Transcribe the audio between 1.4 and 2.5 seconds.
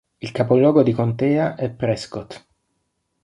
è Prescott.